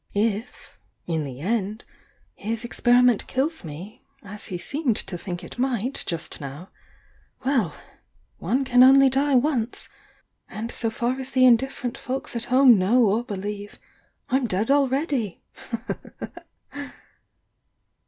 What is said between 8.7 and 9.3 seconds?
only